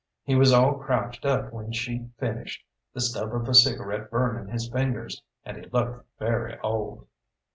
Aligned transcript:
He 0.23 0.33
was 0.33 0.51
all 0.51 0.79
crouched 0.79 1.27
up 1.27 1.53
when 1.53 1.71
she 1.71 2.07
finished, 2.17 2.65
the 2.91 3.01
stub 3.01 3.35
of 3.35 3.47
a 3.47 3.53
cigarette 3.53 4.09
burning 4.09 4.51
his 4.51 4.67
fingers, 4.67 5.21
and 5.45 5.57
he 5.57 5.69
looked 5.69 6.07
very 6.17 6.57
old. 6.61 7.05